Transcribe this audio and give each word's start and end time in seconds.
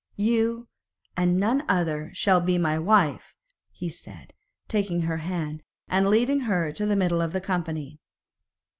'You 0.15 0.67
and 1.15 1.37
none 1.37 1.63
other 1.69 2.09
shall 2.15 2.39
be 2.41 2.57
my 2.57 2.79
wife,' 2.79 3.35
he 3.69 3.87
said, 3.87 4.33
taking 4.67 5.01
her 5.01 5.17
hand, 5.17 5.61
and 5.87 6.07
leading 6.09 6.39
her 6.39 6.69
into 6.69 6.87
the 6.87 6.95
middle 6.95 7.21
of 7.21 7.33
the 7.33 7.39
company. 7.41 7.99